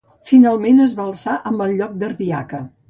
Finalment 0.29 0.81
es 0.87 0.95
va 1.01 1.07
alçar 1.11 1.37
amb 1.53 1.65
el 1.69 1.79
lloc 1.83 1.97
d'ardiaca. 2.05 2.69